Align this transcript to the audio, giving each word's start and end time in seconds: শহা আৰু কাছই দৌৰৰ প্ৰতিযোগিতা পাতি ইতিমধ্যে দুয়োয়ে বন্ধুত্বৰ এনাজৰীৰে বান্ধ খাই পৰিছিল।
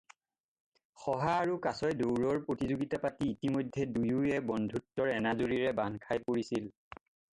শহা 1.01 1.33
আৰু 1.41 1.57
কাছই 1.65 1.97
দৌৰৰ 1.99 2.39
প্ৰতিযোগিতা 2.47 3.01
পাতি 3.03 3.29
ইতিমধ্যে 3.35 3.87
দুয়োয়ে 3.99 4.41
বন্ধুত্বৰ 4.53 5.15
এনাজৰীৰে 5.19 5.75
বান্ধ 5.83 6.03
খাই 6.09 6.23
পৰিছিল। 6.33 6.71